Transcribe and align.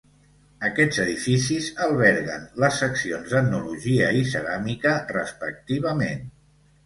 Aquests 0.67 0.99
edificis 1.01 1.67
alberguen 1.87 2.47
les 2.63 2.79
seccions 2.83 3.35
d'etnologia 3.35 4.09
i 4.21 4.25
ceràmica 4.33 4.97
respectivament. 5.15 6.27